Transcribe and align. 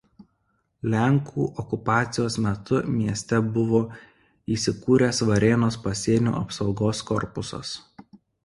Lenkų 0.93 1.43
okupacijos 1.63 2.37
metu 2.45 2.79
mieste 2.95 3.41
buvo 3.59 3.83
įsikūręs 4.57 5.23
Varėnos 5.31 5.79
pasienio 5.87 6.35
apsaugos 6.43 7.05
korpusas. 7.13 7.77